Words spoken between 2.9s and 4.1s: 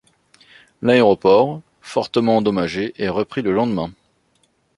est repris le lendemain.